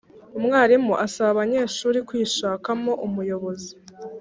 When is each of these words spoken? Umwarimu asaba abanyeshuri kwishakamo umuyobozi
Umwarimu 0.37 0.93
asaba 1.05 1.31
abanyeshuri 1.33 1.99
kwishakamo 2.07 2.91
umuyobozi 3.05 3.71